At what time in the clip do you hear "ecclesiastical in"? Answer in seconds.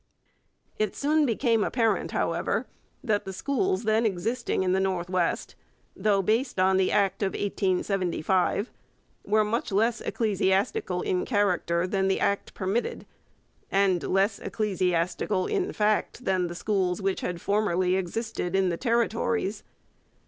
10.01-11.23, 14.39-15.71